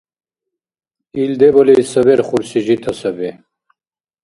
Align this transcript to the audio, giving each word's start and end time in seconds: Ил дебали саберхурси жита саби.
Ил 1.21 1.31
дебали 1.41 1.75
саберхурси 1.91 2.59
жита 2.69 2.91
саби. 3.01 3.31